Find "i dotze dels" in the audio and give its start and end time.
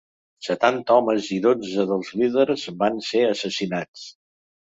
1.35-2.09